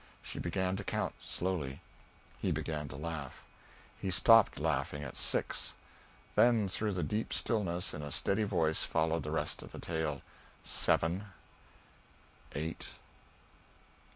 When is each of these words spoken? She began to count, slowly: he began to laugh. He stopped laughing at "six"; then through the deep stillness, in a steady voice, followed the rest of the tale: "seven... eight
She 0.23 0.39
began 0.39 0.75
to 0.77 0.83
count, 0.83 1.13
slowly: 1.21 1.79
he 2.39 2.51
began 2.51 2.87
to 2.87 2.95
laugh. 2.95 3.43
He 3.99 4.09
stopped 4.09 4.59
laughing 4.59 5.03
at 5.03 5.15
"six"; 5.15 5.75
then 6.33 6.67
through 6.67 6.93
the 6.93 7.03
deep 7.03 7.31
stillness, 7.31 7.93
in 7.93 8.01
a 8.01 8.09
steady 8.09 8.41
voice, 8.43 8.81
followed 8.83 9.21
the 9.21 9.29
rest 9.29 9.61
of 9.61 9.71
the 9.73 9.77
tale: 9.79 10.23
"seven... 10.63 11.25
eight 12.55 12.87